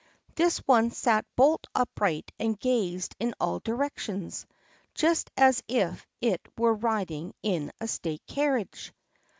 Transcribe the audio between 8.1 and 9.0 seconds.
carriage.